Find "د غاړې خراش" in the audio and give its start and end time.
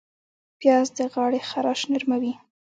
0.97-1.81